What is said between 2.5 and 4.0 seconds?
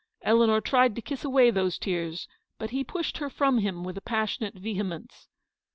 but he pushed her from him